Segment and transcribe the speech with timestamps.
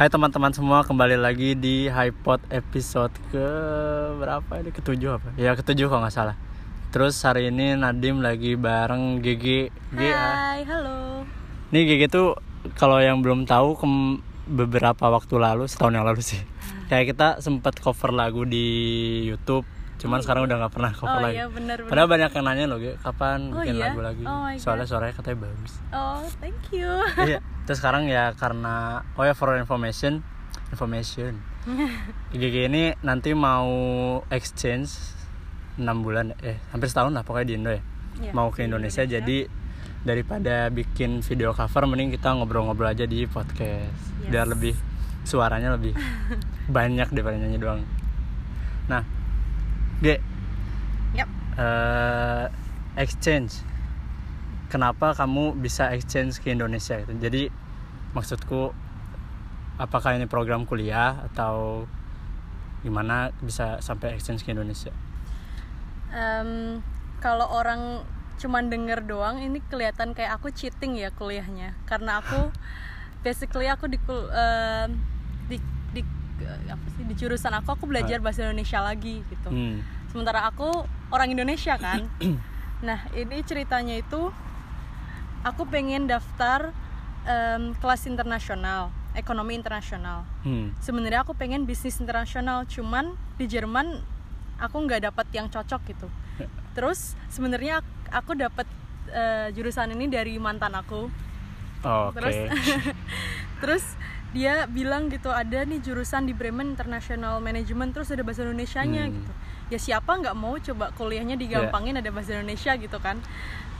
[0.00, 3.48] Hai teman-teman semua, kembali lagi di HiPod episode ke
[4.16, 4.72] berapa ini?
[4.72, 5.28] Ketujuh apa?
[5.36, 6.40] Ya ketujuh kalau nggak salah.
[6.88, 9.68] Terus hari ini Nadim lagi bareng GG.
[10.00, 10.56] Ah.
[10.56, 11.28] Hai, halo.
[11.68, 12.32] Nih GG tuh
[12.80, 16.40] kalau yang belum tahu kem- beberapa waktu lalu, setahun yang lalu sih.
[16.88, 18.64] Kayak kita sempat cover lagu di
[19.28, 19.68] YouTube.
[20.00, 21.34] Cuman sekarang udah nggak pernah cover Oh lagi.
[21.34, 21.88] iya benar benar.
[21.88, 23.82] Padahal banyak yang nanya loh, Ge, kapan Oh bikin iya?
[23.86, 24.24] lagu lagi?
[24.24, 25.72] Oh Soalnya suaranya katanya bagus.
[25.90, 26.88] Oh, thank you.
[27.20, 27.38] iya
[27.68, 28.76] terus sekarang ya karena
[29.14, 30.26] oh ya for information
[30.68, 31.38] information
[32.32, 33.70] GG ini nanti mau
[34.28, 34.90] exchange
[35.76, 37.82] 6 bulan eh hampir setahun lah pokoknya di Indo ya
[38.18, 39.06] Iya, mau ke Indonesia.
[39.06, 39.46] jadi
[40.00, 44.28] daripada bikin video cover mending kita ngobrol-ngobrol aja di podcast Yes.
[44.28, 44.74] biar lebih
[45.22, 45.94] suaranya lebih
[46.76, 47.80] banyak daripada nyanyi doang
[48.86, 49.06] nah
[50.00, 50.16] G.
[51.12, 51.28] Yap.
[51.60, 52.46] eh,
[52.96, 53.60] exchange.
[54.72, 57.12] Kenapa kamu bisa exchange ke Indonesia gitu?
[57.20, 57.52] Jadi
[58.16, 58.72] maksudku
[59.76, 61.84] apakah ini program kuliah atau
[62.80, 64.92] gimana bisa sampai exchange ke Indonesia?
[66.16, 66.80] Em,
[67.20, 68.00] kalau orang
[68.40, 71.76] cuman denger doang ini kelihatan kayak aku cheating ya kuliahnya.
[71.84, 72.48] Karena aku
[73.20, 74.16] basically aku di di
[75.50, 75.58] di
[76.42, 79.48] apa sih di jurusan aku aku belajar bahasa Indonesia lagi gitu.
[79.48, 79.76] hmm.
[80.08, 80.68] sementara aku
[81.08, 82.06] orang Indonesia kan
[82.80, 84.32] nah ini ceritanya itu
[85.42, 86.72] aku pengen daftar
[87.22, 90.72] em, kelas internasional ekonomi internasional Hmm.
[90.78, 94.00] sebenarnya aku pengen bisnis internasional cuman di Jerman
[94.56, 96.08] aku nggak dapat yang cocok gitu
[96.76, 98.64] terus sebenarnya ak- aku dapat
[99.08, 101.10] eh, jurusan ini dari mantan aku
[101.80, 102.36] Oh, terus
[103.62, 103.84] terus
[104.30, 109.14] dia bilang gitu ada nih jurusan di Bremen International Management terus ada bahasa Indonesianya Hmm.
[109.16, 109.32] gitu.
[109.70, 113.18] Ya siapa nggak mau coba kuliahnya digampangin ada bahasa Indonesia gitu kan.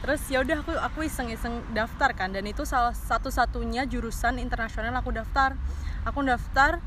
[0.00, 5.10] Terus ya udah aku aku iseng-iseng daftar kan dan itu salah satu-satunya jurusan internasional aku
[5.10, 5.54] daftar.
[6.02, 6.80] Aku daftar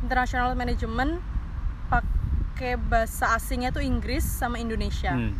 [0.00, 1.18] International Management
[1.88, 5.12] pakai bahasa asingnya tuh Inggris sama Indonesia.
[5.12, 5.34] Hmm.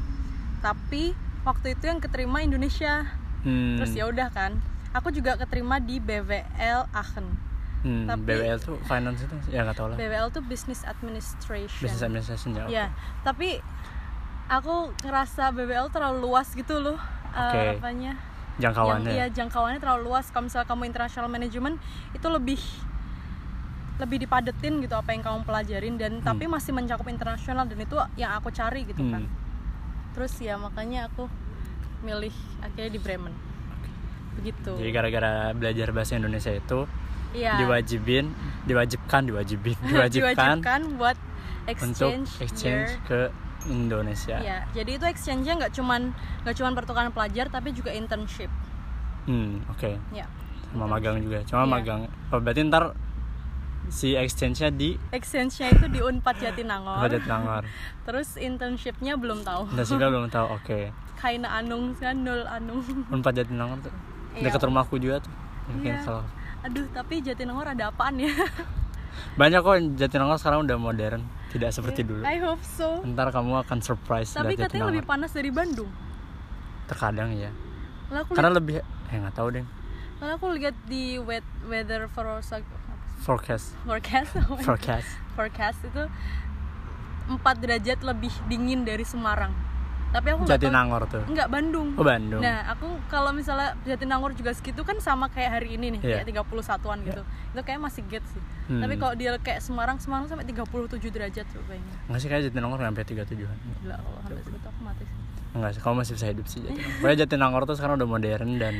[0.61, 3.09] tapi waktu itu yang keterima Indonesia.
[3.41, 3.81] Hmm.
[3.81, 4.61] terus ya udah kan
[4.93, 7.33] aku juga keterima di BWL Aachen
[7.81, 9.97] Hmm, tapi- BWL tuh finance itu ya nggak tahu lah.
[9.97, 11.81] BWL tuh Business Administration.
[11.81, 12.73] Business administration ya oke.
[12.73, 12.87] ya
[13.25, 13.57] tapi
[14.51, 16.99] aku ngerasa BWL terlalu luas gitu loh
[17.33, 17.81] uh, Oke.
[17.81, 18.19] apanya.
[18.61, 20.29] Jangkauannya yang iya jangkauannya terlalu luas.
[20.29, 21.81] Kalau misalnya kamu international management
[22.13, 22.61] itu lebih
[24.01, 28.33] lebih dipadetin gitu apa yang kamu pelajarin dan tapi masih mencakup internasional dan itu yang
[28.37, 29.25] aku cari gitu kan.
[29.25, 29.39] Hmm.
[30.11, 31.31] terus ya makanya aku
[32.03, 33.31] milih akhirnya di Bremen.
[34.41, 34.73] Begitu.
[34.75, 36.89] Jadi gara-gara belajar bahasa Indonesia itu
[37.31, 37.53] Iya.
[37.57, 41.17] diwajibin diwajibkan diwajibin diwajibkan diwajibkan buat
[41.71, 43.07] untuk exchange, exchange year.
[43.07, 43.21] ke
[43.63, 46.11] Indonesia Ya, jadi itu exchange-nya nggak cuman
[46.43, 48.49] nggak cuman pertukaran pelajar tapi juga internship.
[49.23, 50.25] hmm oke Ya.
[50.67, 51.71] sama magang juga cuma Iya.
[51.71, 52.97] magang oh, berarti ntar
[53.87, 57.05] si exchange-nya di Exchange-nya itu di Unpad Jatinangor.
[57.05, 57.63] Jatinangor
[58.07, 59.67] Terus internship-nya belum tahu.
[59.69, 60.81] Internshipnya belum tahu oke
[61.17, 62.81] Kaina Anung kan nol Anung.
[63.09, 63.93] Unpad Jatinangor tuh
[64.33, 64.47] Iya.
[64.47, 65.35] dekat rumahku juga tuh
[65.69, 66.03] mungkin Iya.
[66.03, 66.23] kalau
[66.61, 68.29] Aduh, tapi Jatinangor ada apaan ya?
[69.41, 73.03] banyak kok Jatinangor sekarang udah modern tidak seperti dulu I hope so.
[73.05, 75.91] ntar kamu akan surprise Tapi katanya lebih panas dari Bandung.
[76.87, 77.51] terkadang ya
[78.11, 79.65] aku karena lebih eh nggak tahu deh
[80.19, 82.67] lalu aku lihat di wet, weather forecast
[83.23, 84.31] forecast forecast
[84.67, 86.05] forecast forecast itu
[87.31, 89.55] 4 derajat lebih dingin dari Semarang.
[90.11, 91.95] Tapi aku tahu Jatinangor tuh Enggak, Bandung.
[91.95, 96.01] oh Bandung Nah, aku kalau misalnya Jatinangor juga segitu kan sama kayak hari ini nih,
[96.03, 96.17] Iya.
[96.27, 97.23] kayak 31-an gitu.
[97.23, 98.43] Itu kayak masih get sih.
[98.67, 98.83] Hmm.
[98.83, 101.95] Tapi kalau dia kayak Semarang, Semarang sampai 37 derajat tuh kayaknya.
[102.11, 105.17] nggak sih kayak Jatinangor sampai 37an Gila kalau sampai segitu aku mati sih.
[105.51, 106.95] Enggak sih, kamu masih bisa hidup sih Jatinangor.
[106.99, 108.75] Pokoknya Jatinangor tuh sekarang udah modern dan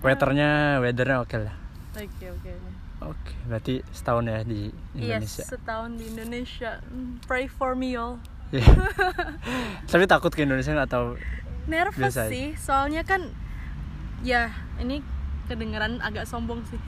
[0.00, 0.50] weathernya
[0.80, 1.54] weathernya oke lah.
[1.92, 2.48] Oke, oke.
[2.48, 2.52] oke.
[3.00, 5.40] Oke, berarti setahun ya di Indonesia.
[5.40, 6.84] Yes, setahun di Indonesia.
[6.84, 8.20] Hmm, Pray for me all.
[8.50, 8.66] Iya.
[9.90, 11.14] Tapi takut ke Indonesia atau
[11.70, 13.30] Nervous Biasa sih, soalnya kan
[14.26, 14.50] ya
[14.82, 15.00] ini
[15.46, 16.78] kedengeran agak sombong sih.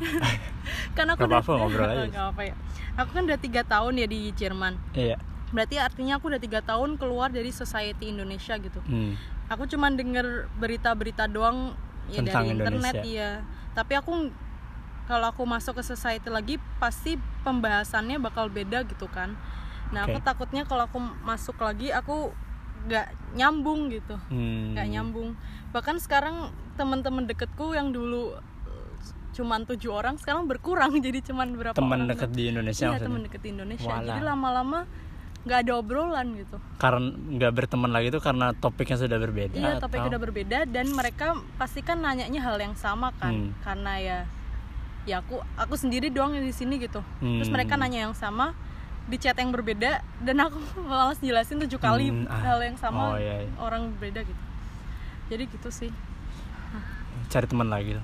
[0.97, 2.07] kan aku Gak apa-apa, ngobrol aja.
[2.15, 2.55] Gak apa ya.
[2.99, 4.79] Aku kan udah tiga tahun ya di Jerman.
[4.95, 5.19] iya.
[5.53, 8.81] Berarti artinya aku udah tiga tahun keluar dari society Indonesia gitu.
[8.89, 9.21] Hmm.
[9.53, 11.77] Aku cuman denger berita-berita doang
[12.09, 13.05] ya Tentang dari internet Indonesia.
[13.05, 13.31] ya.
[13.77, 14.33] Tapi aku
[15.05, 19.37] kalau aku masuk ke society lagi pasti pembahasannya bakal beda gitu kan.
[19.93, 20.25] Nah aku Oke.
[20.25, 22.33] takutnya kalau aku masuk lagi aku
[22.83, 24.75] nggak nyambung gitu, Hmm.
[24.75, 25.29] nggak nyambung.
[25.71, 28.89] Bahkan sekarang teman-teman deketku yang dulu eh,
[29.33, 33.23] cuman tujuh orang sekarang berkurang jadi cuman berapa Teman orang dekat di Indonesia Iya teman
[33.23, 33.87] deket di Indonesia.
[33.87, 34.09] Walah.
[34.09, 34.81] Jadi lama-lama
[35.43, 39.99] nggak ada obrolan gitu karena nggak berteman lagi tuh karena topiknya sudah berbeda iya topik
[39.99, 43.51] atau- udah berbeda dan mereka pasti kan nanyanya hal yang sama kan Hmm.
[43.59, 44.19] karena ya
[45.03, 47.59] ya aku aku sendiri doang yang di sini gitu terus Hmm.
[47.59, 48.55] mereka nanya yang sama
[49.05, 52.39] di chat yang berbeda dan aku malas jelasin tujuh kali Hmm, ah.
[52.41, 53.51] hal yang sama Oh, iya, iya.
[53.57, 54.43] orang berbeda gitu
[55.29, 55.91] jadi gitu sih
[57.29, 57.97] cari teman lagi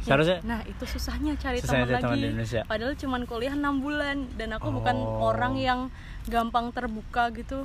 [0.00, 2.60] seharusnya nah itu susahnya cari Susahnya teman lagi di Indonesia.
[2.64, 5.28] padahal cuman kuliah enam bulan dan aku bukan Oh.
[5.28, 5.80] orang yang
[6.26, 7.64] gampang terbuka gitu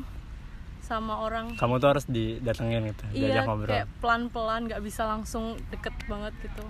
[0.79, 5.03] sama orang kamu tuh harus didatengin gitu iya diajak ngobrol kayak pelan pelan nggak bisa
[5.05, 6.63] langsung deket banget gitu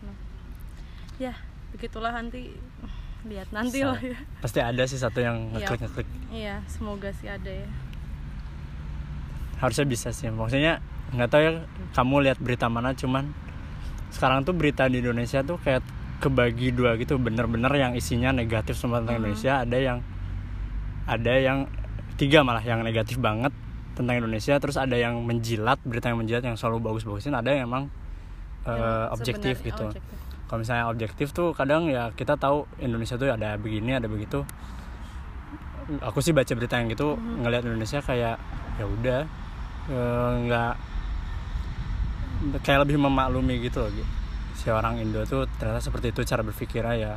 [0.00, 0.14] Nah,
[1.20, 1.34] ya
[1.70, 2.54] begitulah nanti
[3.28, 5.62] lihat nanti lah ya pasti ada sih satu yang Iya.
[5.62, 7.68] ngeklik ngeklik iya semoga sih ada ya
[9.58, 10.78] harusnya bisa sih maksudnya
[11.10, 11.52] nggak tahu ya
[11.92, 13.32] kamu lihat berita mana cuman
[14.08, 15.82] sekarang tuh berita di Indonesia tuh kayak
[16.18, 19.24] kebagi dua gitu bener-bener yang isinya negatif semua tentang Hmm.
[19.24, 19.98] Indonesia ada yang
[21.06, 21.58] ada yang
[22.14, 23.54] tiga malah yang negatif banget
[23.94, 27.84] tentang Indonesia terus ada yang menjilat berita yang menjilat yang selalu bagus-bagusin ada yang emang
[28.68, 30.18] Yang objektif sebenarnya gitu objektif.
[30.48, 34.42] Kalau misalnya objektif tuh kadang ya kita tahu Indonesia tuh ada begini ada begitu.
[36.00, 37.44] Aku sih baca berita yang gitu Mhm.
[37.44, 38.36] ngelihat Indonesia kayak
[38.76, 39.20] ya udah
[39.88, 40.72] eh, nggak
[42.60, 43.90] kayak lebih memaklumi gitu loh
[44.52, 47.12] si orang Indo tuh ternyata seperti itu cara berpikirnya ya.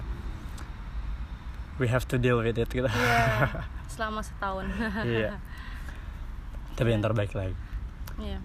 [1.82, 2.86] We have to deal with it gitu.
[2.86, 4.70] Iya, selama setahun.
[5.02, 5.42] Iya.
[6.78, 7.56] Tapi yang terbaik lagi.
[8.20, 8.38] Iya.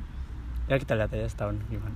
[0.66, 1.94] ya kita lihat aja setahun gimana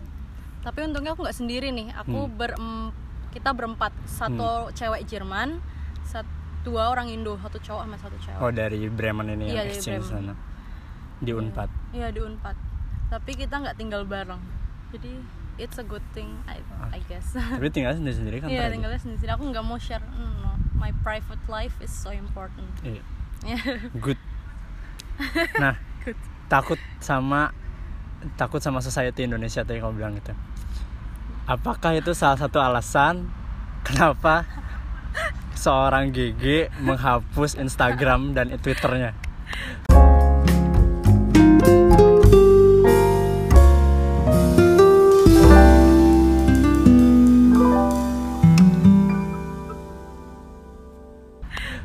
[0.60, 1.92] tapi untungnya aku nggak sendiri nih.
[1.96, 2.34] Aku Hmm.
[2.34, 2.92] berem-
[3.30, 3.92] kita berempat.
[4.04, 5.60] Satu cewek Jerman
[6.02, 6.28] sat-
[6.60, 7.38] dua orang Indo.
[7.38, 8.38] Satu cowok sama satu cewek.
[8.38, 10.24] Oh dari Bremen ini Iya, yang dari exchange Bremen.
[10.28, 10.34] sana.
[11.18, 11.70] Di Unpad.
[11.90, 12.56] Iya di Unpad.
[13.08, 14.40] Tapi kita nggak tinggal bareng.
[14.90, 15.12] Jadi
[15.56, 16.60] it's a good thing I,
[16.90, 17.32] I guess.
[17.56, 20.56] Tapi tinggal sendiri sendiri kan iya tinggalnya sendiri aku nggak mau share mm, no.
[20.74, 22.68] my private life is so important.
[22.82, 23.00] Iya.
[23.42, 23.88] Iya.
[23.94, 24.20] good.
[25.56, 26.16] Nah Good.
[26.46, 27.52] takut sama
[28.36, 30.36] takut sama society Indonesia tadi kamu bilang gitu
[31.48, 33.28] apakah itu salah satu alasan
[33.86, 34.44] kenapa
[35.56, 39.16] seorang GG menghapus Instagram dan Twitternya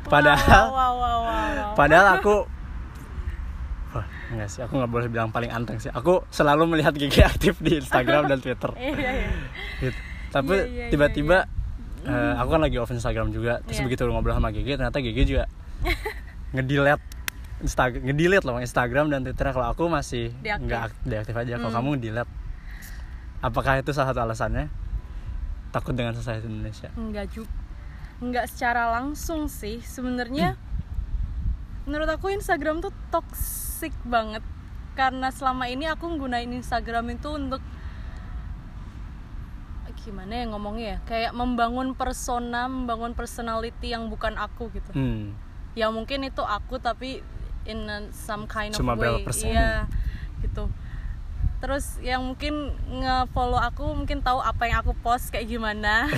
[0.06, 1.74] padahal wow, wow, wow, wow, wow.
[1.76, 2.48] Padahal aku
[4.36, 5.88] enggak sih, aku nggak boleh bilang paling anteng sih.
[5.88, 8.70] Aku selalu melihat Gigi aktif di Instagram dan Twitter.
[8.76, 9.28] iya iya
[9.80, 9.98] Gitu.
[10.28, 11.38] Tapi Iya, iya, iya, tiba-tiba
[12.02, 13.58] eh, aku kan lagi off Instagram juga.
[13.62, 13.84] Terus Iya.
[13.84, 15.44] begitu ngobrol sama Gigi, ternyata Gigi juga
[16.54, 17.02] ngedelete
[17.58, 19.48] Instagram, ngedelete loh Instagram dan Twitter.
[19.48, 21.56] Kalau aku masih nggak ak- deaktif aja.
[21.56, 21.76] Kalau Hmm.
[21.76, 22.32] kamu ngedelete,
[23.38, 24.68] apakah itu salah satu alasannya?
[25.68, 26.88] Takut dengan society Indonesia.
[26.94, 27.52] Enggak juga
[28.16, 30.56] Enggak secara langsung sih Sebenarnya
[31.84, 32.88] Menurut aku Instagram tuh
[33.76, 34.40] toxic banget
[34.96, 37.60] Karena selama ini aku nggunain Instagram itu untuk
[40.00, 45.36] Gimana ya ngomongnya ya Kayak membangun persona Membangun personality yang bukan aku gitu Hmm.
[45.76, 47.20] Ya mungkin itu aku tapi
[47.68, 49.44] In a- some kind of Cuma berapa way?
[49.44, 49.90] Iya
[50.40, 50.72] gitu
[51.60, 56.08] Terus yang mungkin nge-follow aku mungkin tahu apa yang aku post kayak gimana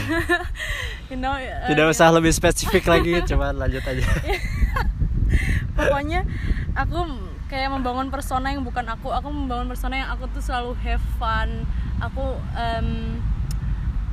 [1.10, 4.02] you know uh, Tidak usah lebih spesifik lagi, coba lanjut aja.
[5.78, 6.26] pokoknya
[6.74, 7.06] aku
[7.48, 9.08] kayak membangun persona yang bukan aku.
[9.10, 11.64] Aku membangun persona yang aku tuh selalu have fun.
[11.98, 13.18] Aku em,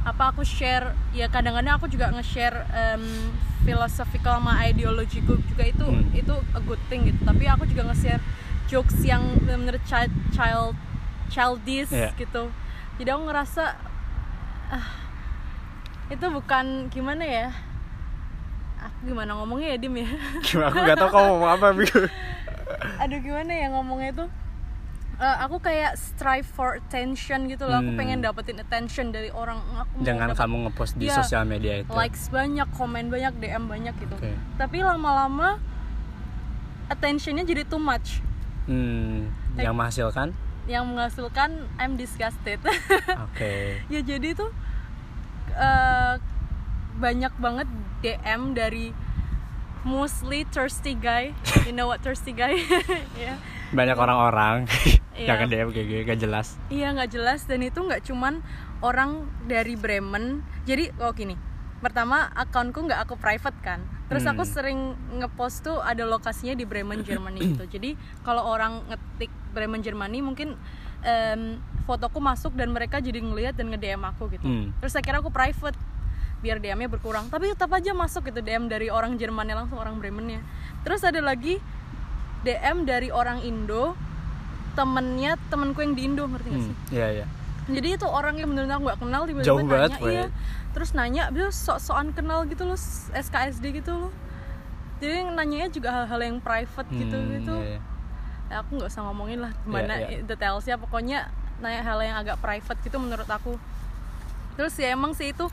[0.06, 3.04] apa aku share ya kadang-kadang aku juga nge-share em,
[3.66, 6.14] philosophical sama ideologiku juga itu Hmm.
[6.14, 7.20] itu a good thing gitu.
[7.22, 8.22] Tapi aku juga nge-share
[8.66, 10.74] jokes yang benar-benar child child
[11.28, 12.14] childish Iya.
[12.16, 12.50] gitu.
[12.96, 13.76] Jadi aku ngerasa
[14.72, 14.88] ah,
[16.08, 17.48] itu bukan gimana ya?
[18.80, 20.06] Aku gimana ngomongnya ya dim ya?
[20.40, 20.70] Gimana?
[20.70, 21.68] Aku nggak tahu kamu ngomong apa.
[23.06, 24.28] aduh gimana ya ngomongnya itu
[25.16, 27.96] Eh, aku kayak strive for attention gitu loh aku Hmm.
[27.96, 31.16] pengen dapetin attention dari orang aku mau Dengan dapet kamu ngepost di Iya.
[31.16, 31.88] sosial media itu.
[31.90, 34.36] likes banyak komen banyak dm banyak gitu Oke.
[34.60, 35.56] tapi lama-lama
[36.88, 38.20] attentionnya jadi too much
[38.66, 40.36] Hmm, yang menghasilkan?
[40.66, 42.60] yang menghasilkan I'm disgusted
[43.26, 43.88] Oke.
[43.88, 44.52] ya jadi tuh
[45.54, 46.14] eh,
[46.94, 47.68] banyak banget
[48.02, 48.92] DM dari
[49.86, 51.32] mostly thirsty guy
[51.64, 52.58] you know what thirsty guy
[53.16, 54.70] ya Banyak orang-orang
[55.16, 55.32] Iya.
[55.32, 56.48] yang nge-DM kayak gak jelas.
[56.68, 58.44] Iya nggak jelas dan itu nggak cuman
[58.80, 60.44] orang dari Bremen.
[60.64, 61.34] Jadi oh gini,
[61.80, 63.80] pertama akunku nggak aku private kan.
[64.06, 64.36] Terus Hmm.
[64.36, 64.80] aku sering
[65.14, 67.64] ngepost tuh ada lokasinya di Bremen Germany gitu.
[67.76, 70.60] Jadi kalau orang ngetik Bremen Germany mungkin
[71.02, 74.44] em, fotoku masuk dan mereka jadi ngelihat dan nge-DM aku gitu.
[74.44, 74.76] Hmm.
[74.78, 75.76] Terus kira aku private
[76.46, 77.26] biar DM-nya berkurang.
[77.28, 80.46] Tapi tetap aja masuk gitu DM dari orang Jermannya langsung orang Bremennya.
[80.86, 81.58] Terus ada lagi
[82.42, 83.98] DM dari orang Indo
[84.74, 86.76] temennya temenku yang di Indo ngerti gak sih?
[86.76, 87.26] Hmm, Iya, iya.
[87.66, 90.26] jadi itu orang yang benar-benar aku nggak kenal tiba-tiba Jauh nanya banget, iya
[90.70, 92.78] terus nanya dia sok-sokan kenal gitu loh
[93.10, 94.12] SKSD gitu loh
[95.00, 97.80] jadi nanyanya juga hal-hal yang private gitu Hmm, gitu iya, iya.
[98.52, 100.20] ya, aku nggak usah ngomongin lah gimana Iya, iya.
[100.22, 101.20] detailsnya pokoknya
[101.58, 103.58] nanya hal yang agak private gitu menurut aku
[104.54, 105.50] terus ya emang sih itu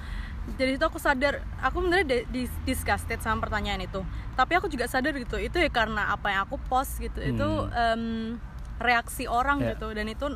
[0.53, 2.27] jadi itu aku sadar aku di-
[2.63, 6.59] disgusted sama pertanyaan itu tapi aku juga sadar gitu itu ya karena apa yang aku
[6.63, 8.37] post gitu itu em,
[8.77, 9.69] reaksi orang Iya.
[9.73, 10.27] gitu dan itu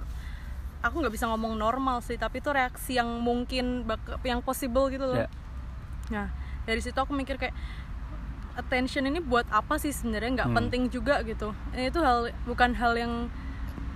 [0.78, 5.04] aku nggak bisa ngomong normal sih tapi itu reaksi yang mungkin bak- yang possible gitu
[5.04, 5.28] loh Iya.
[6.06, 6.28] Nah,
[6.62, 7.50] dari situ aku mikir kayak
[8.54, 10.58] attention ini buat apa sih sebenarnya nggak Hmm.
[10.60, 11.50] penting juga gitu.
[11.72, 13.28] Ini itu hal bukan hal yang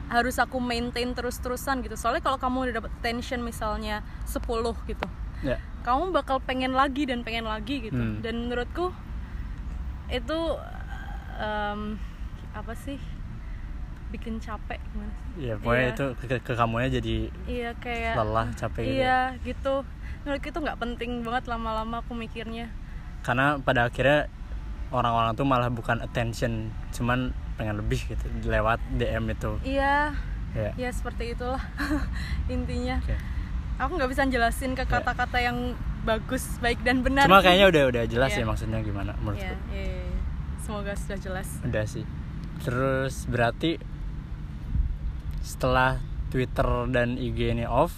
[0.06, 1.94] harus aku maintain terus-terusan gitu.
[1.94, 4.42] Soalnya kalau kamu udah dapet attention misalnya 10
[4.84, 5.06] gitu.
[5.40, 5.56] Ya.
[5.80, 7.96] Kamu bakal pengen lagi dan pengen lagi gitu.
[7.96, 8.20] Hmm.
[8.20, 8.92] Dan menurutku
[10.08, 10.38] itu
[11.36, 11.96] em,
[12.52, 12.98] apa sih?
[14.10, 15.14] bikin capek gimana?
[15.38, 15.94] Iya, pokoknya Iya.
[15.94, 17.16] itu ke, ke, kamunya jadi
[17.46, 18.94] Iya kayak lelah, capek gitu.
[18.98, 19.74] Iya, gitu.
[20.26, 22.74] Menurutku itu nggak penting banget lama-lama aku mikirnya.
[23.22, 24.26] Karena pada akhirnya
[24.90, 29.54] orang-orang tuh malah bukan attention, cuman pengen lebih gitu lewat DM itu.
[29.62, 30.10] Iya,
[30.58, 30.74] Ya.
[30.74, 31.62] ya seperti itulah
[32.50, 32.98] intinya.
[32.98, 33.14] Oke.
[33.80, 35.72] Aku nggak bisa jelasin ke kata-kata yang
[36.02, 37.24] bagus, baik dan benar.
[37.24, 38.40] Cuma kayaknya udah udah jelas Iya.
[38.40, 39.40] ya maksudnya gimana menurutku.
[39.42, 40.04] iya, iya.
[40.60, 41.48] Semoga sudah jelas.
[41.62, 42.04] Udah sih.
[42.60, 43.80] Terus berarti
[45.40, 45.96] setelah
[46.28, 47.96] Twitter dan IG ini off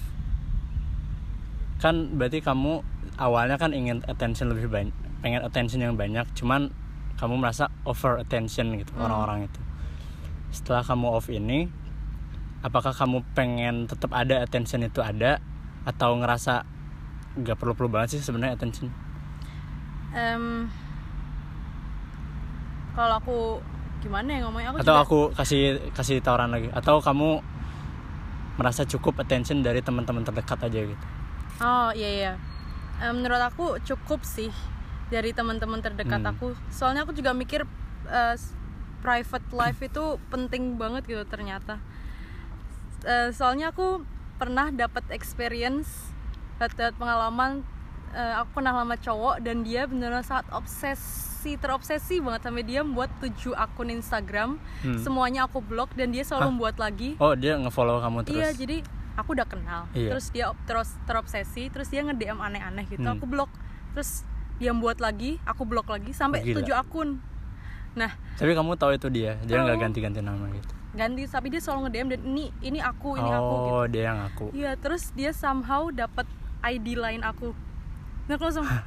[1.79, 2.81] kan berarti kamu
[3.19, 6.71] awalnya kan ingin attention lebih banyak pengen attention yang banyak cuman
[7.19, 9.05] kamu merasa over attention gitu Hmm.
[9.05, 9.61] orang-orang itu
[10.49, 11.67] setelah kamu off ini
[12.63, 15.43] apakah kamu pengen tetap ada attention itu ada
[15.85, 16.63] atau ngerasa
[17.35, 18.89] nggak perlu-perlu banget sih sebenarnya attention
[20.13, 20.69] Em,
[22.93, 23.39] kalau aku
[23.99, 25.63] gimana ya ngomongnya aku atau juga- aku kasih
[25.93, 27.41] kasih tawaran lagi atau kamu
[28.53, 31.07] merasa cukup attention dari teman-teman terdekat aja gitu
[31.55, 32.33] Oh iya iya.
[32.99, 34.51] Eh, menurut aku cukup sih
[35.09, 36.33] dari teman-teman terdekat Hmm.
[36.33, 36.49] aku.
[36.69, 37.63] Soalnya aku juga mikir
[38.35, 38.51] s-
[38.99, 41.79] private life itu penting banget gitu ternyata.
[43.05, 44.03] Eh, soalnya aku
[44.43, 46.11] pernah dapat experience,
[46.59, 47.63] dapat pengalaman.
[48.13, 53.09] eh, aku kenal sama cowok dan dia benar-benar sangat obsesi, terobsesi banget sampai dia membuat
[53.25, 54.61] tujuh akun Instagram.
[54.85, 55.01] Hmm.
[55.01, 57.17] Semuanya aku blok dan dia selalu membuat lagi.
[57.17, 58.77] oh dia ngefollow kamu terus Iya, jadi
[59.17, 59.89] aku udah kenal.
[59.97, 60.13] Iya.
[60.13, 63.01] Terus dia terus terobsesi, terus dia nge-DM aneh-aneh gitu.
[63.01, 63.17] Hmm.
[63.17, 63.49] Aku blok.
[63.97, 64.29] Terus
[64.61, 66.45] dia buat lagi, aku blok lagi sampai.
[66.45, 67.17] 7 akun.
[67.97, 69.85] Nah, tapi kamu tahu itu dia dia nggak Tahu.
[69.89, 73.73] ganti-ganti nama gitu ganti tapi dia selalu nge-DM dan ini ini aku, ini aku gitu.
[73.73, 76.29] oh dia yang aku Iya, terus dia somehow dapat
[76.63, 77.57] ID lain aku.
[78.29, 78.85] Nah, aku langsung "Hah,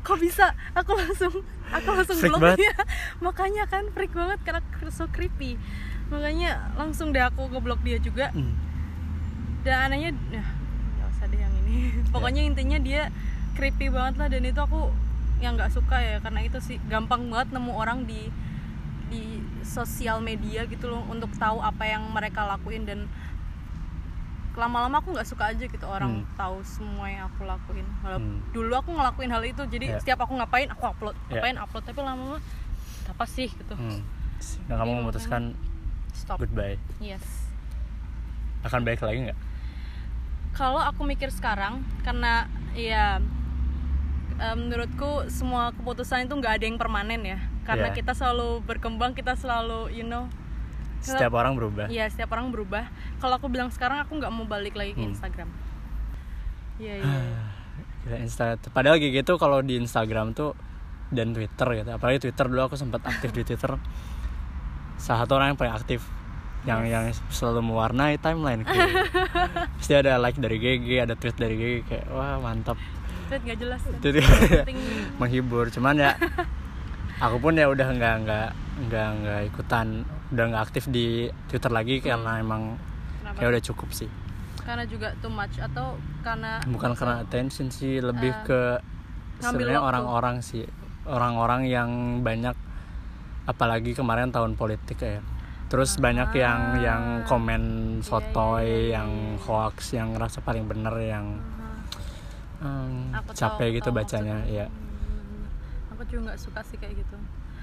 [0.00, 0.56] kok bisa?
[0.72, 1.32] Aku langsung
[1.68, 2.72] aku langsung Freak blok dia.
[3.26, 5.60] Makanya kan freak banget karena so creepy.
[6.08, 8.32] Makanya langsung deh aku ngeblok dia juga.
[8.32, 8.56] Hmm.
[9.60, 10.46] dan anehnya nah
[10.96, 13.12] nggak usah deh yang ini pokoknya intinya dia
[13.60, 14.88] creepy banget lah dan itu aku
[15.44, 18.32] yang nggak suka ya karena itu sih gampang banget nemu orang di
[19.10, 19.24] di
[19.60, 23.10] sosial media gitu loh untuk tahu apa yang mereka lakuin dan
[24.52, 26.26] lama-lama aku nggak suka aja gitu orang Hmm.
[26.34, 28.42] tahu semua yang aku lakuin Hmm.
[28.50, 29.98] dulu aku ngelakuin hal itu jadi Ya.
[29.98, 31.38] setiap aku ngapain aku upload Ya.
[31.38, 32.38] ngapain upload tapi lama-lama
[33.06, 34.02] apa sih gitu Hmm.
[34.66, 35.52] Nah, kamu memutuskan
[36.12, 37.50] stop goodbye yes
[38.60, 39.38] akan baik lagi nggak
[40.52, 43.22] kalau aku mikir sekarang karena ya
[44.36, 47.96] eh, menurutku semua keputusan itu nggak ada yang permanen ya karena Iya.
[47.96, 50.26] kita selalu berkembang kita selalu you know
[51.00, 51.88] setiap orang berubah.
[51.88, 52.88] Ya setiap orang berubah.
[53.16, 55.10] Kalau aku bilang sekarang aku nggak mau balik lagi ke Hmm.
[55.10, 55.48] Instagram.
[56.76, 57.04] Iya iya.
[57.04, 57.42] Iya.
[58.00, 60.56] Gila, Insta padahal kayak gitu kalau di Instagram tuh
[61.08, 61.90] dan Twitter gitu.
[61.90, 63.76] Apalagi Twitter dulu aku sempat aktif di Twitter.
[64.96, 66.00] Salah satu orang yang paling aktif
[66.60, 68.68] yang yang selalu mewarnai timeline
[69.80, 72.76] pasti ada like dari GG ada tweet dari GG kayak wah mantap.
[73.28, 73.96] Tweet nggak jelas kan?
[75.20, 75.72] menghibur.
[75.72, 76.12] Cuman ya
[77.20, 78.48] aku pun ya udah nggak nggak
[78.88, 79.86] nggak nggak ikutan
[80.32, 82.80] udah nggak aktif di Twitter lagi karena emang
[83.20, 83.36] kenapa?
[83.36, 84.10] kayak udah cukup sih.
[84.60, 88.60] Karena juga too much atau karena bukan karena attention sih lebih Eh, ke
[89.38, 90.64] sebenarnya orang-orang sih.
[91.04, 92.54] Orang-orang yang banyak
[93.44, 95.20] apalagi kemarin tahun politik ya.
[95.70, 97.62] Terus banyak yang yang komen
[98.00, 98.64] sotoy Ah.
[98.64, 101.26] iya, iya, yang hoax yang ngerasa paling bener yang
[102.60, 104.66] Aku tahu, capek aku gitu tahu bacanya maksudnya.
[104.68, 104.89] ya
[106.00, 107.16] aku juga nggak suka sih kayak gitu.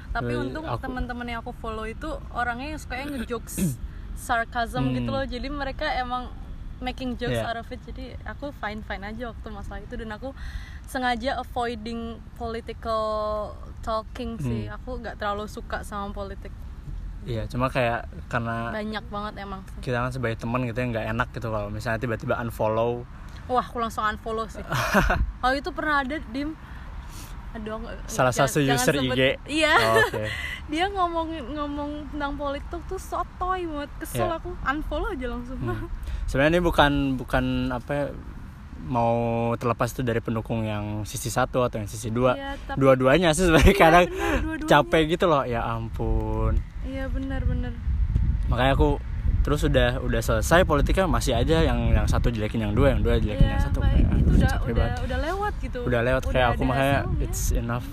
[0.08, 3.58] Tapi Eh, untung aku- teman-teman yang aku follow itu orangnya yang sukanya ngejokes
[4.17, 4.94] sarcasm Hmm.
[4.94, 5.25] gitu loh.
[5.25, 6.29] Jadi mereka emang
[6.77, 7.50] making jokes Yeah.
[7.50, 7.82] out of it.
[7.82, 9.98] Jadi aku fine fine aja waktu masalah itu.
[9.98, 10.38] Dan aku
[10.84, 13.03] sengaja avoiding political
[13.79, 14.65] talking sih.
[14.65, 14.77] Hmm.
[14.77, 16.53] aku nggak terlalu suka sama politik.
[17.24, 21.27] Iya cuma kayak karena banyak banget emang kita kan sebagai teman gitu ya nggak enak
[21.32, 23.03] gitu kalau misalnya tiba-tiba unfollow.
[23.48, 24.63] Wah aku langsung unfollow sih.
[25.44, 26.56] Oh itu pernah ada dim
[27.58, 29.22] aduh nggak- Salah jangan- satu user sebut- IG.
[29.52, 30.24] iya Oh, oke
[30.72, 34.38] dia ngomong ngomong tentang politik tuh sotoy banget kesel Iya.
[34.38, 35.88] aku unfollow aja langsung Hmm.
[36.28, 38.06] sebenarnya ini bukan bukan apa ya,
[38.80, 39.16] mau
[39.56, 43.44] terlepas itu dari pendukung yang sisi satu atau yang sisi dua Iya, tapi- dua-duanya sih
[43.44, 44.70] sebenarnya Iya, kadang bener, dua-duanya.
[44.70, 47.74] capek gitu loh ya ampun iya benar benar
[48.46, 48.90] makanya aku
[49.48, 53.16] terus udah udah selesai politiknya masih aja yang yang satu jelekin yang dua yang dua
[53.16, 53.80] jelekin Iya, yang satu.
[53.80, 55.00] Mbak, Kayak, itu aduh, udah udah banget.
[55.08, 55.80] udah lewat gitu.
[55.88, 57.24] Udah lewat kayak aku makanya hasilnya.
[57.24, 57.86] it's enough.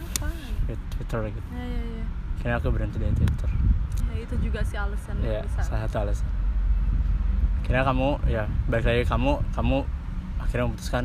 [0.66, 3.50] With Twitter gitu ya ya ya kayaknya aku berhenti dari Twitter
[4.04, 6.28] ya itu juga sih alasan ya bisa salah satu alasan.
[7.62, 9.78] Kira kamu ya balik lagi kamu kamu
[10.36, 11.04] akhirnya memutuskan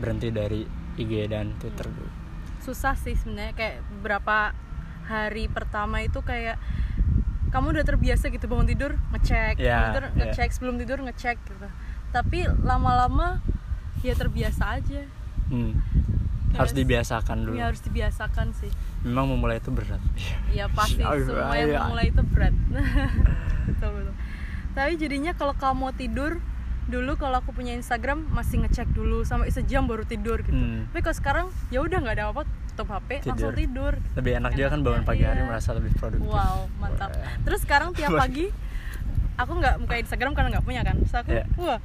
[0.00, 0.64] berhenti dari
[0.96, 2.10] IG dan Twitter dulu.
[2.58, 4.56] Susah sih sebenarnya kayak beberapa
[5.04, 6.56] hari pertama itu kayak
[7.52, 9.60] kamu udah terbiasa gitu bangun tidur ngecek.
[9.60, 10.16] Iya, bangun tidur iya.
[10.18, 11.68] ngecek sebelum tidur ngecek gitu.
[12.10, 13.44] Tapi lama-lama
[14.00, 15.04] ya terbiasa aja.
[15.52, 15.76] Hmm.
[16.52, 16.84] harus Yes.
[16.84, 17.56] dibiasakan dulu.
[17.56, 18.68] ya harus dibiasakan sih.
[19.08, 19.96] Memang memulai itu berat.
[20.52, 21.00] Ya pasti.
[21.24, 22.52] Semua yang mulai itu berat.
[23.72, 24.14] Betul betul.
[24.76, 26.44] Tapi jadinya kalau kamu mau tidur
[26.90, 30.50] dulu kalau aku punya Instagram masih ngecek dulu sampai sejam baru tidur gitu.
[30.50, 30.90] Hmm.
[30.90, 33.92] tapi kalau sekarang ya udah nggak ada apa tutup HP langsung Tidur.
[33.94, 35.48] tidur lebih enak juga kan bangun pagi hari iya.
[35.48, 37.36] merasa lebih produktif wow mantap Wah.
[37.44, 38.48] terus sekarang tiap pagi
[39.36, 41.44] aku nggak buka Instagram karena nggak punya kan terus aku Iya.
[41.60, 41.80] wah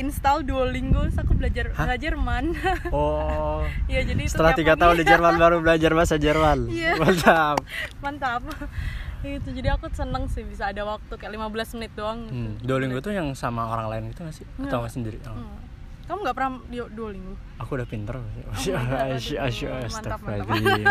[0.00, 1.84] install Duolingo terus aku belajar Hah?
[1.84, 2.44] belajar Jerman
[2.96, 6.96] oh ya jadi setelah tiga tahun di Jerman baru belajar bahasa Jerman Iya.
[6.96, 7.56] mantap
[8.04, 8.42] mantap
[9.20, 12.32] itu jadi aku seneng sih bisa ada waktu kayak 15 menit doang gitu.
[12.32, 12.52] hmm.
[12.64, 15.36] Duolingo tuh yang sama orang lain gitu gak sih atau nggak sendiri oh.
[15.36, 15.69] Hmm.
[16.10, 17.34] Kamu nggak pernah di Duolingo?
[17.62, 19.22] Aku udah pinter Oh God, aduh,
[19.86, 20.86] mantap, Astagfirullahaladzim.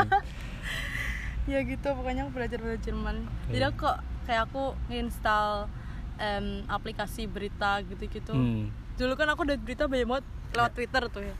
[1.51, 3.15] ya gitu pokoknya aku belajar belajar Jerman.
[3.51, 3.67] Jadi Iya.
[3.67, 5.67] aku kok kayak aku install
[6.67, 8.31] aplikasi berita gitu-gitu.
[8.31, 8.71] Hmm.
[8.99, 11.35] dulu kan aku udah berita banyak banget lewat Twitter tuh ya.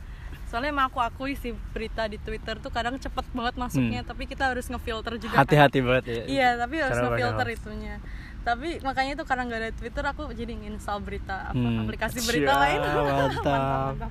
[0.48, 4.48] Soalnya emang aku akui sih berita di Twitter tuh kadang cepet banget masuknya tapi kita
[4.48, 5.44] harus ngefilter juga kan.
[5.44, 6.22] hati-hati banget ya.
[6.24, 8.00] Iya tapi harus ngefilter itunya
[8.40, 11.82] tapi makanya itu karena nggak ada Twitter aku jadi install berita apa Hmm.
[11.82, 12.78] aplikasi berita Siap, lain.
[13.36, 14.10] mantap.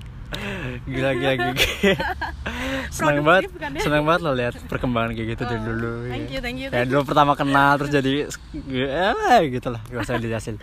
[0.85, 1.53] gila gila gila
[2.93, 3.81] senang Produktif banget kan ya?
[3.81, 5.91] senang banget lo lihat perkembangan kayak gitu dari Oh, dulu.
[6.05, 8.29] thank you, thank you, thank dulu pertama kenal terus jadi
[8.69, 9.81] eh gitu lah.
[9.87, 10.61] Gak usah dijelasin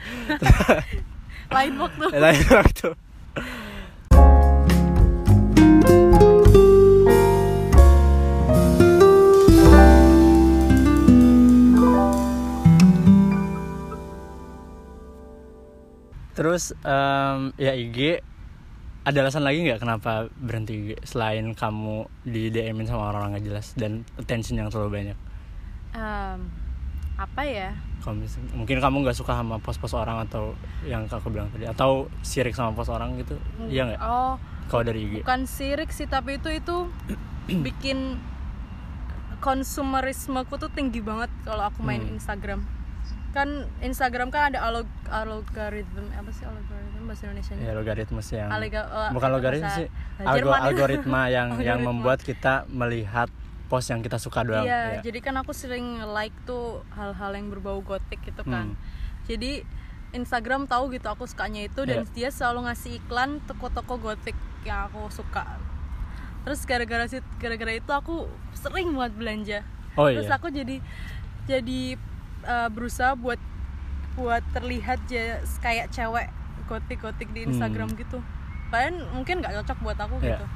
[1.57, 2.05] lain waktu.
[2.12, 2.88] Lain waktu
[16.37, 18.20] Terus em, ya IG
[19.03, 23.66] ada alasan lagi nggak kenapa berhenti IG selain kamu di DM-in sama orang-orang gak jelas
[23.72, 25.18] dan attention yang terlalu banyak?
[25.94, 26.38] Em,
[27.16, 27.72] apa ya
[28.53, 30.53] mungkin kamu nggak suka sama pos-pos orang atau
[30.85, 33.35] yang aku bilang tadi atau sirik sama pos orang gitu,
[33.66, 33.99] iya nggak?
[33.99, 34.37] oh
[34.68, 35.12] Kalau dari IG?
[35.25, 36.87] bukan sirik sih tapi itu itu
[37.66, 38.20] bikin
[39.40, 42.14] konsumerismeku tuh tinggi banget kalau aku main Hmm.
[42.14, 42.61] Instagram
[43.37, 48.49] kan Instagram kan ada alog algoritma apa sih algoritma bahasa Indonesia Ya logaritma sih yang
[48.49, 49.87] Alega- eh, bukan logaritma sih,
[50.18, 51.87] algo- algoritma yang yang Algoritma.
[51.92, 53.29] membuat kita melihat
[53.66, 54.62] post yang kita suka doang.
[54.62, 55.01] Iya, ya.
[55.03, 58.72] jadi kan aku sering like tuh hal-hal yang berbau gotik gitu kan.
[58.72, 58.79] Hmm.
[59.25, 59.66] Jadi
[60.12, 62.11] Instagram tahu gitu aku sukanya itu dan Iya.
[62.11, 65.59] dia selalu ngasih iklan toko-toko gotik yang aku suka.
[66.42, 67.05] Terus gara-gara
[67.37, 69.59] gara-gara itu aku sering banget belanja.
[69.94, 70.38] Oh Terus iya.
[70.38, 70.77] aku jadi
[71.44, 71.99] jadi
[72.47, 73.39] uh, berusaha buat
[74.15, 75.05] buat terlihat
[75.59, 76.33] kayak cewek
[76.65, 77.99] gotik-gotik di Instagram Hmm.
[77.99, 78.19] gitu.
[78.67, 80.35] Padahal mungkin nggak cocok buat aku Iya.
[80.35, 80.47] gitu.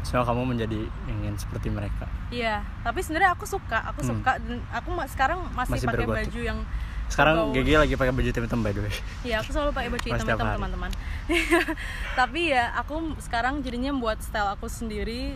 [0.00, 2.08] Semua kamu menjadi ingin seperti mereka.
[2.30, 4.10] Iya, tapi sebenarnya aku suka, aku Hmm.
[4.16, 6.60] suka dan aku ma- sekarang masih, Masih pakai baju yang
[7.06, 8.94] Sekarang Gigi lagi pakai baju hitam by the way.
[9.24, 10.56] Iya, aku selalu pakai baju Mas hitam tiap hitam hari.
[10.56, 10.90] teman-teman.
[12.16, 15.34] tapi ya aku sekarang jadinya buat style aku sendiri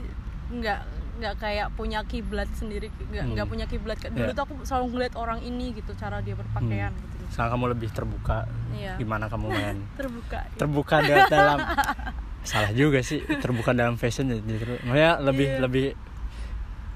[0.51, 0.81] nggak
[1.14, 3.53] nggak kayak punya kiblat sendiri nggak nggak Hmm.
[3.53, 4.35] punya kiblat dulu Iya.
[4.35, 7.03] tuh aku selalu ngeliat orang ini gitu cara dia berpakaian Hmm.
[7.05, 8.38] gitu Sekarang kamu lebih terbuka
[8.70, 8.94] Iya.
[8.96, 9.79] gimana kamu main.
[9.98, 11.59] terbuka terbuka da- dalam
[12.44, 15.59] salah juga sih terbuka dalam fashion ya justru maksudnya lebih Iya.
[15.61, 15.87] lebih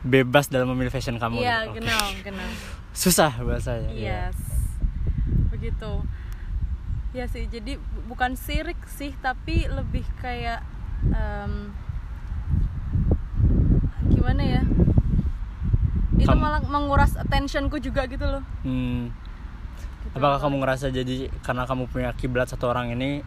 [0.01, 1.71] bebas dalam memilih fashion kamu iya gitu.
[1.71, 1.79] Oke.
[1.81, 2.49] genau genau
[2.93, 4.39] susah bahasanya yes
[5.49, 6.07] begitu
[7.11, 10.63] ya sih jadi bu- bukan sirik sih tapi lebih kayak
[11.09, 11.73] em,
[14.19, 14.63] gimana ya
[16.15, 19.15] itu Kamu- malah menguras attentionku juga gitu loh Hmm,
[20.01, 20.15] Gitu.
[20.15, 23.23] apakah kamu ngerasa jadi karena kamu punya kiblat satu orang ini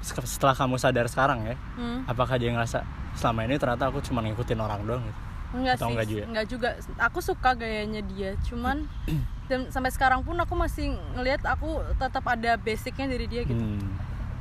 [0.00, 2.06] se- setelah kamu sadar sekarang ya Hmm.
[2.06, 5.92] apakah dia ngerasa selama ini ternyata aku cuma ngikutin orang doang gitu enggak Atau sih
[5.92, 6.22] enggak juga?
[6.24, 8.86] enggak juga aku suka gayanya dia cuman
[9.50, 13.82] dan sampai sekarang pun aku masih ngelihat aku tetap ada basicnya dari dia gitu Hmm.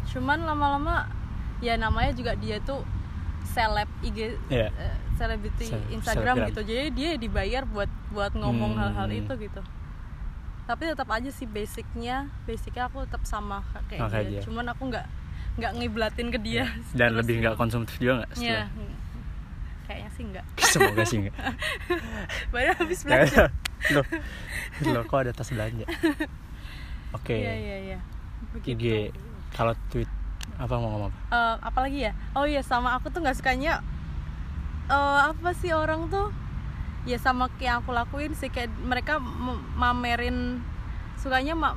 [0.07, 1.09] cuman lama-lama
[1.59, 2.85] ya namanya juga dia tuh
[3.49, 4.69] seleb IG Iya.
[4.69, 6.49] eh, selebriti Se- Instagram selebgram.
[6.49, 8.81] gitu jadi dia dibayar buat buat ngomong Hmm.
[8.85, 9.61] hal-hal itu gitu
[10.63, 14.31] tapi tetap aja sih basicnya basicnya aku tetap sama kayak kayak dia.
[14.31, 14.41] dia.
[14.43, 15.05] cuman aku nggak
[15.55, 17.19] nggak ngiblatin ke dia Dan terus.
[17.19, 18.67] lebih nggak konsumtif juga nggak ya setelah?
[19.83, 21.35] kayaknya sih nggak Semoga sih nggak.
[22.53, 23.49] baru habis belanja
[23.95, 24.05] loh,
[24.85, 25.85] loh kok ada tas belanja?
[27.11, 27.33] Oke.
[27.33, 27.97] iya iya iya
[28.61, 29.17] IG begitu
[29.49, 30.09] kalau tweet
[30.59, 31.19] apa mau ngomong apa?
[31.31, 33.79] Eh, apalagi ya oh iya sama aku tuh nggak sukanya
[34.85, 36.29] eh, apa sih orang tuh
[37.03, 39.17] ya sama kayak aku lakuin sih kayak mereka
[39.73, 40.59] mamerin
[41.15, 41.69] sukanya ma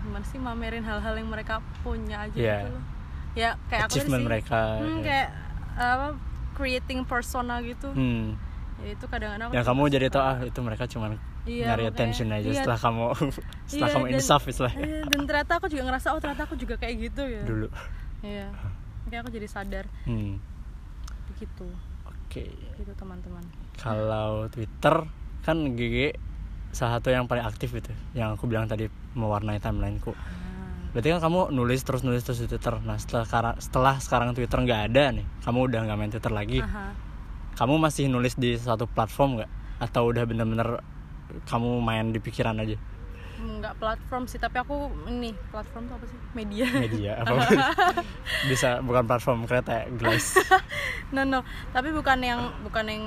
[0.00, 2.56] gimana sih mamerin hal-hal yang mereka punya aja Iya.
[2.58, 2.84] gitu loh
[3.30, 4.60] ya kayak aku Achievement sih mereka.
[4.76, 5.02] hmm, ya.
[5.02, 5.28] kayak
[5.72, 6.08] apa
[6.52, 8.36] creating persona gitu Hmm.
[8.78, 11.06] ya itu kadang-kadang aku Yang kamu jadi tau ah itu mereka cuma
[11.40, 11.92] Iya, nyari makanya.
[11.94, 12.56] attention aja Iya.
[12.58, 13.04] setelah kamu
[13.70, 16.74] setelah Iya, kamu insaf istilah Iya, dan ternyata aku juga ngerasa oh ternyata aku juga
[16.76, 17.66] kayak gitu ya dulu.
[18.20, 18.48] Iya
[19.08, 20.38] kayak aku jadi sadar Hmm.
[21.30, 21.66] begitu
[22.06, 22.46] Oke.
[22.78, 23.42] gitu teman-teman
[23.74, 25.08] Kalau Twitter
[25.40, 26.14] kan GG
[26.70, 30.12] salah satu yang paling aktif itu yang aku bilang tadi mewarnai timelineku.
[30.12, 30.92] Ah.
[30.92, 32.76] Berarti kan kamu nulis terus nulis terus di Twitter.
[32.84, 36.60] Nah setelah sekarang setelah sekarang Twitter nggak ada nih, kamu udah nggak main Twitter lagi.
[36.60, 36.92] Aha.
[37.56, 39.50] Kamu masih nulis di satu platform nggak?
[39.80, 40.84] Atau udah bener-bener
[41.48, 42.76] kamu main di pikiran aja?
[43.40, 44.76] Nggak platform sih tapi aku
[45.06, 47.40] ini platform tuh apa sih media Media apa?
[48.50, 50.36] Bisa bukan platform kereta ya, Glass.
[51.10, 53.04] no no tapi bukan yang bukan yang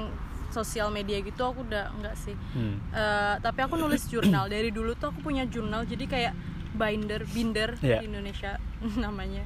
[0.50, 2.78] sosial media gitu aku udah nggak sih Hmm.
[2.90, 6.34] Eh, tapi aku nulis jurnal dari dulu tuh aku punya jurnal jadi kayak
[6.74, 8.02] binder binder Iya.
[8.02, 8.58] di Indonesia
[9.00, 9.46] namanya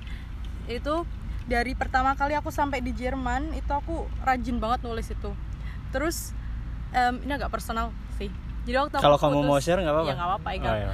[0.65, 1.03] itu
[1.43, 5.31] dari pertama kali aku sampai di Jerman itu aku rajin banget nulis itu
[5.89, 6.35] terus
[6.91, 7.95] em, ini agak personal
[8.67, 10.05] jadi waktu Kalau kamu putus- mau share nggak apa-apa?
[10.05, 10.49] ya nggak apa-apa.
[10.49, 10.91] Oh, iya.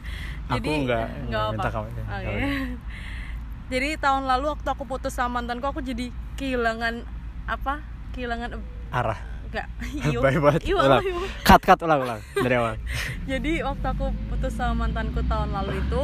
[0.50, 1.70] Aku Jadi, nggak nggak minta apa.
[1.70, 1.86] kamu.
[1.86, 2.00] Oke.
[2.00, 2.48] nggak apa.
[3.70, 7.06] jadi tahun lalu waktu aku putus sama mantanku aku jadi kehilangan
[7.46, 7.74] apa
[8.10, 8.58] kehilangan
[8.90, 9.20] Arah.
[9.46, 9.66] enggak
[10.36, 10.62] banget.
[10.68, 11.02] Iu, Ulang.
[11.42, 12.74] Cut cut ulang ulang dari awal.
[13.24, 16.02] jadi waktu aku putus sama mantanku tahun lalu itu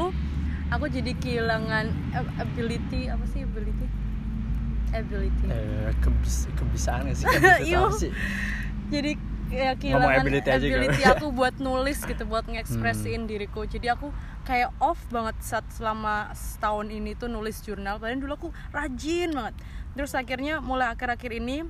[0.68, 3.87] aku jadi kehilangan ab- ability apa sih ability
[4.92, 7.22] ability Eh, kebis kebisaan sih?
[7.24, 8.11] Kebisaan sih?
[8.88, 9.18] jadi
[9.50, 12.59] ya kehilangan ability ability, aja aku buat nulis gitu buat Hmm.
[12.59, 13.62] ngekspresiin diriku.
[13.64, 14.11] Jadi aku
[14.42, 17.98] kayak off banget saat selama setahun ini tuh nulis jurnal.
[18.02, 19.54] Padahal dulu aku rajin banget.
[19.94, 21.66] Terus akhirnya mulai akhir-akhir ini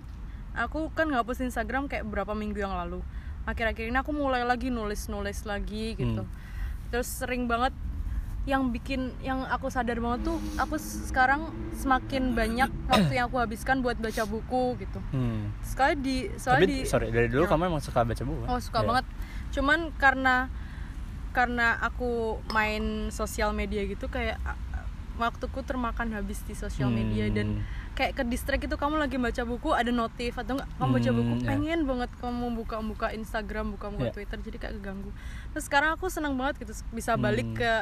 [0.56, 3.04] aku kan ngapus Instagram kayak berapa minggu yang lalu.
[3.46, 6.24] Akhir-akhir ini aku mulai lagi nulis-nulis lagi gitu.
[6.24, 6.44] Hmm.
[6.86, 7.74] terus sering banget
[8.46, 13.82] yang bikin yang aku sadar banget tuh aku sekarang semakin banyak waktu yang aku habiskan
[13.82, 15.50] buat baca buku gitu Hmm.
[15.60, 17.50] sekali di soalnya Tapi di sorry dari dulu Ya.
[17.50, 18.40] kamu emang suka baca buku?
[18.40, 18.48] kan?
[18.48, 18.86] Oh suka Iya.
[18.88, 19.06] banget.
[19.50, 20.34] Cuman karena
[21.30, 24.38] karena aku main sosial media gitu kayak
[25.16, 27.34] waktuku termakan habis di sosial media Hmm.
[27.34, 27.46] dan
[27.92, 31.32] kayak ke distract itu kamu lagi baca buku ada notif atau enggak kamu baca buku
[31.32, 31.48] Hmm, ya.
[31.48, 34.12] pengen banget kamu buka-buka Instagram buka-buka Ya.
[34.12, 35.10] Twitter jadi kayak keganggu.
[35.50, 37.56] Terus sekarang aku senang banget gitu bisa balik Hmm.
[37.56, 37.72] ke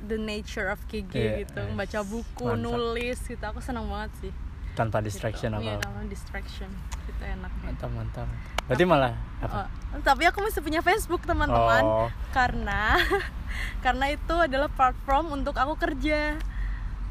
[0.00, 1.74] the nature of KG Iya, gitu yes.
[1.74, 2.62] baca buku Mantap.
[2.62, 4.32] nulis gitu aku senang banget sih
[4.70, 5.58] tanpa distraction gitu.
[5.58, 5.64] apa?
[5.64, 6.70] Iya, tanpa distraction
[7.04, 8.28] itu enak Mantap mantap.
[8.64, 9.66] Berarti malah apa?
[9.90, 12.08] Oh, tapi aku masih punya Facebook teman-teman Oh.
[12.30, 12.94] karena
[13.84, 16.38] karena itu adalah platform untuk aku kerja.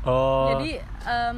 [0.02, 0.47] Oh.
[0.50, 1.38] Jadi em,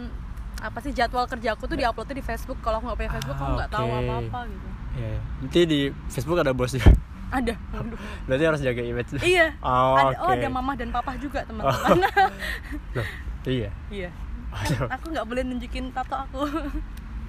[0.60, 2.60] apa sih jadwal kerja aku tuh diuploadnya di Facebook.
[2.60, 3.98] Kalau aku nggak punya Facebook, Ah, aku nggak tahu oke.
[3.98, 4.68] apa-apa gitu.
[4.92, 5.16] Iya.
[5.40, 6.92] Nanti di Facebook ada bos juga.
[7.30, 7.54] Ada.
[7.74, 8.00] Waduh.
[8.28, 9.10] Berarti harus jaga image.
[9.22, 9.48] iya.
[9.66, 10.38] Oh, ada, oh oke.
[10.42, 12.06] ada mamah dan papa juga teman-teman.
[12.98, 13.08] Loh,
[13.46, 13.70] iya.
[13.94, 14.10] iya.
[14.50, 14.90] Aduh.
[14.90, 16.42] Aku nggak boleh nunjukin tato aku.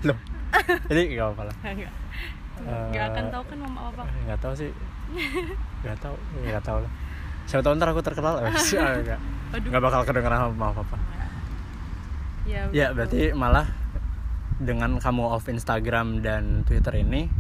[0.09, 0.19] Loh.
[0.89, 1.57] Jadi gak apa-apa lah.
[1.63, 1.93] Nggak.
[2.91, 4.03] Nggak akan tahu kan mama papa.
[4.25, 4.71] Gak tahu sih.
[5.85, 6.17] Gak tahu.
[6.49, 6.93] Gak tahu lah.
[7.45, 8.35] Siapa tahu ntar aku terkenal.
[8.41, 9.21] Eh, sih, ah, Gak.
[9.57, 9.69] Aduh.
[9.69, 10.97] Gak bakal kedengeran sama apa-apa.
[12.49, 13.69] Ya, Ya berarti malah
[14.61, 17.33] dengan kamu off Instagram dan Twitter ini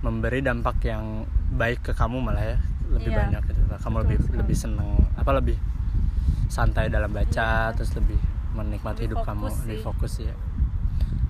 [0.00, 2.58] memberi dampak yang baik ke kamu malah ya
[2.88, 3.18] lebih Iya.
[3.22, 3.60] banyak gitu.
[3.70, 4.38] Kamu Betul lebih sekali.
[4.38, 5.56] lebih seneng apa lebih
[6.46, 8.18] santai dalam baca terus lebih
[8.50, 9.84] menikmati Lebih hidup kamu fokus lebih sih.
[9.84, 10.34] fokus ya.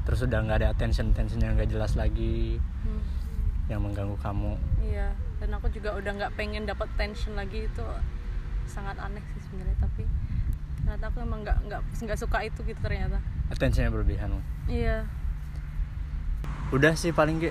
[0.03, 3.03] Terus udah nggak ada attention attention yang nggak jelas lagi Hmm.
[3.67, 4.57] yang mengganggu kamu.
[4.81, 7.85] Iya, dan aku juga udah nggak pengen dapat tension lagi itu
[8.65, 10.03] sangat aneh sih sebenarnya tapi
[10.77, 13.19] ternyata aku emang nggak nggak nggak suka itu gitu ternyata.
[13.47, 14.31] Attentionnya berlebihan.
[14.65, 15.05] Iya,
[16.71, 17.51] Udah sih paling Ge.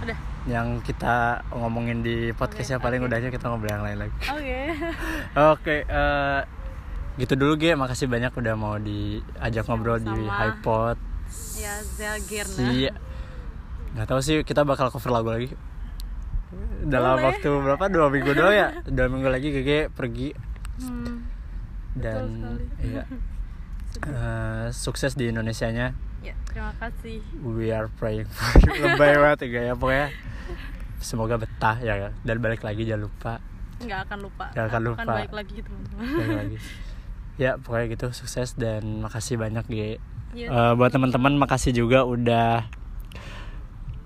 [0.00, 0.16] udah.
[0.48, 3.08] Yang kita ngomongin di podcastnya Oke, paling oke.
[3.12, 4.16] udah aja kita ngobrol yang lain lagi.
[4.32, 4.60] Oke.
[5.52, 6.40] Oke, eh,
[7.20, 7.76] gitu dulu Ge.
[7.76, 10.38] Makasih banyak udah mau diajak ngobrol di Sama-sama.
[10.38, 10.96] Hypod.
[11.60, 12.56] ya Zelgirna.
[12.56, 12.88] Si
[13.90, 15.50] nggak tahu sih kita bakal cover lagu lagi
[16.86, 17.26] dalam Boleh.
[17.26, 20.30] waktu berapa dua minggu doang ya dua minggu lagi Gege pergi
[20.78, 21.14] hmm.
[21.98, 23.02] dan iya
[23.90, 29.74] Eh, sukses di Indonesianya ya terima kasih we are praying for you lebay banget ya
[29.74, 30.14] pokoknya
[31.00, 32.12] semoga betah ya.
[32.22, 33.32] Dan balik lagi jangan lupa.
[33.80, 34.46] Nggak akan lupa.
[34.52, 35.02] Nggak akan lupa.
[35.08, 36.04] baik lagi teman-teman.
[36.04, 36.56] Balik lagi.
[37.40, 38.06] Ya pokoknya gitu.
[38.12, 39.90] Sukses dan makasih banyak Ge.
[40.36, 40.48] Iya.
[40.52, 42.68] Eh, buat teman-teman makasih juga udah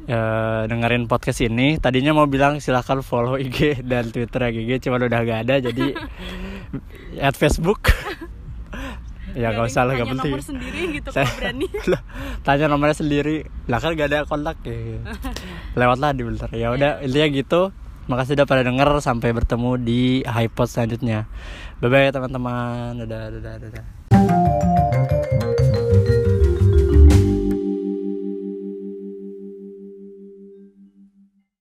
[0.07, 1.77] eh, dengerin podcast ini.
[1.83, 5.59] Tadinya mau bilang silahkan follow IG dan Twitter GG cuman udah gak ada.
[5.59, 5.93] Jadi
[7.27, 7.91] add Facebook
[9.35, 10.33] ya Biarin gak usah lah tanya gak penting.
[10.33, 11.67] nomor sendiri gitu Saya- kalau berani.
[12.47, 13.37] Tanya nomornya sendiri.
[13.67, 15.03] Lah kan gak ada kontak ya.
[15.79, 17.61] Lewatlah di bentar ya udah intinya gitu.
[18.05, 18.89] Makasih udah pada denger.
[19.01, 21.27] Sampai bertemu di iPod selanjutnya.
[21.79, 23.03] Bye bye teman-teman.
[23.03, 24.94] Dadah dadah dadah